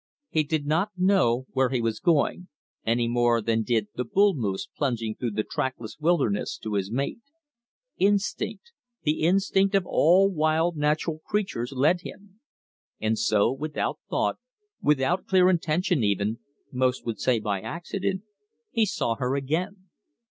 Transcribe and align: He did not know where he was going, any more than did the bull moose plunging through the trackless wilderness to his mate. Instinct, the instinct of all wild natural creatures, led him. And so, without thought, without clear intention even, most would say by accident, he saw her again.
He 0.31 0.41
did 0.43 0.65
not 0.65 0.89
know 0.97 1.45
where 1.51 1.69
he 1.69 1.79
was 1.79 1.99
going, 1.99 2.47
any 2.83 3.07
more 3.07 3.39
than 3.39 3.61
did 3.61 3.87
the 3.93 4.03
bull 4.03 4.33
moose 4.33 4.67
plunging 4.75 5.13
through 5.13 5.29
the 5.37 5.43
trackless 5.43 5.99
wilderness 5.99 6.57
to 6.63 6.73
his 6.73 6.89
mate. 6.89 7.19
Instinct, 7.97 8.71
the 9.03 9.21
instinct 9.21 9.75
of 9.75 9.85
all 9.85 10.27
wild 10.31 10.75
natural 10.75 11.19
creatures, 11.19 11.71
led 11.71 12.01
him. 12.01 12.39
And 12.99 13.15
so, 13.19 13.51
without 13.51 13.99
thought, 14.09 14.37
without 14.81 15.27
clear 15.27 15.51
intention 15.51 16.03
even, 16.03 16.39
most 16.71 17.05
would 17.05 17.19
say 17.19 17.37
by 17.39 17.61
accident, 17.61 18.23
he 18.71 18.87
saw 18.87 19.13
her 19.17 19.35
again. 19.35 19.89